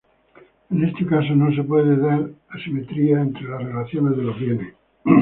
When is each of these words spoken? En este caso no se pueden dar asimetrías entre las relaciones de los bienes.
En 0.71 0.83
este 0.83 1.05
caso 1.05 1.35
no 1.35 1.55
se 1.55 1.61
pueden 1.63 2.01
dar 2.01 2.27
asimetrías 2.49 3.21
entre 3.21 3.43
las 3.47 3.61
relaciones 3.63 4.17
de 4.17 4.23
los 4.23 4.39
bienes. 4.39 4.73